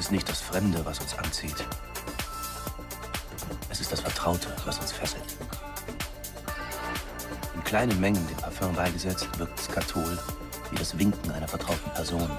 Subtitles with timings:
[0.00, 1.66] ist nicht das Fremde, was uns anzieht.
[3.68, 5.36] Es ist das Vertraute, was uns fesselt.
[7.54, 10.18] In kleinen Mengen dem Parfum beigesetzt, wirkt Skatol
[10.70, 12.30] wie das Winken einer vertrauten Person,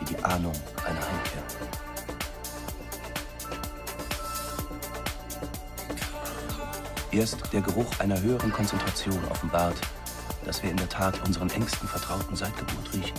[0.00, 0.52] wie die Ahnung
[0.84, 1.42] einer Heimkehr.
[7.12, 9.76] Erst der Geruch einer höheren Konzentration offenbart,
[10.44, 13.16] dass wir in der Tat unseren engsten Vertrauten seit Geburt riechen.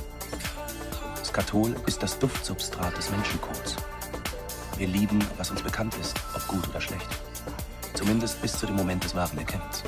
[1.40, 3.78] Skatol ist das Duftsubstrat des Menschenkots.
[4.76, 7.08] Wir lieben, was uns bekannt ist, ob gut oder schlecht.
[7.94, 9.84] Zumindest bis zu dem Moment des wahren Erkennens.